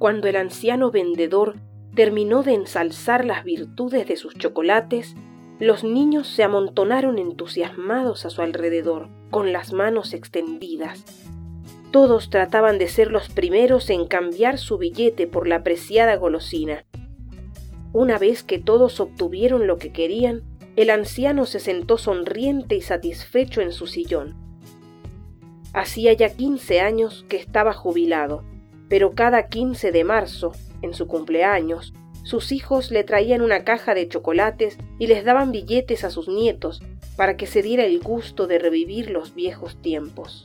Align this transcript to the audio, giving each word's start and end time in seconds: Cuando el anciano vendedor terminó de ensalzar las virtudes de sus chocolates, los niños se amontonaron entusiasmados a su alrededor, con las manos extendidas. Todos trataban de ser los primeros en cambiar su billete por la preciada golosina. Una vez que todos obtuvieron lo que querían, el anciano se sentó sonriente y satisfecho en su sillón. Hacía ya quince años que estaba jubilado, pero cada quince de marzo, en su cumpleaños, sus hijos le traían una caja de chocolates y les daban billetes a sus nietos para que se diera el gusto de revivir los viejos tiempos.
Cuando 0.00 0.28
el 0.28 0.36
anciano 0.36 0.90
vendedor 0.90 1.56
terminó 1.94 2.42
de 2.42 2.54
ensalzar 2.54 3.26
las 3.26 3.44
virtudes 3.44 4.08
de 4.08 4.16
sus 4.16 4.32
chocolates, 4.34 5.14
los 5.58 5.84
niños 5.84 6.26
se 6.26 6.42
amontonaron 6.42 7.18
entusiasmados 7.18 8.24
a 8.24 8.30
su 8.30 8.40
alrededor, 8.40 9.10
con 9.28 9.52
las 9.52 9.74
manos 9.74 10.14
extendidas. 10.14 11.04
Todos 11.90 12.30
trataban 12.30 12.78
de 12.78 12.88
ser 12.88 13.10
los 13.10 13.28
primeros 13.28 13.90
en 13.90 14.06
cambiar 14.06 14.56
su 14.56 14.78
billete 14.78 15.26
por 15.26 15.46
la 15.46 15.62
preciada 15.62 16.16
golosina. 16.16 16.86
Una 17.92 18.16
vez 18.16 18.42
que 18.42 18.58
todos 18.58 19.00
obtuvieron 19.00 19.66
lo 19.66 19.76
que 19.76 19.92
querían, 19.92 20.44
el 20.76 20.88
anciano 20.88 21.44
se 21.44 21.60
sentó 21.60 21.98
sonriente 21.98 22.74
y 22.74 22.80
satisfecho 22.80 23.60
en 23.60 23.70
su 23.70 23.86
sillón. 23.86 24.34
Hacía 25.74 26.14
ya 26.14 26.30
quince 26.30 26.80
años 26.80 27.26
que 27.28 27.36
estaba 27.36 27.74
jubilado, 27.74 28.44
pero 28.90 29.14
cada 29.14 29.46
quince 29.46 29.92
de 29.92 30.02
marzo, 30.04 30.52
en 30.82 30.92
su 30.94 31.06
cumpleaños, 31.06 31.94
sus 32.24 32.52
hijos 32.52 32.90
le 32.90 33.04
traían 33.04 33.40
una 33.40 33.64
caja 33.64 33.94
de 33.94 34.08
chocolates 34.08 34.76
y 34.98 35.06
les 35.06 35.24
daban 35.24 35.52
billetes 35.52 36.04
a 36.04 36.10
sus 36.10 36.28
nietos 36.28 36.82
para 37.16 37.36
que 37.36 37.46
se 37.46 37.62
diera 37.62 37.84
el 37.84 38.00
gusto 38.00 38.46
de 38.48 38.58
revivir 38.58 39.10
los 39.10 39.34
viejos 39.34 39.80
tiempos. 39.80 40.44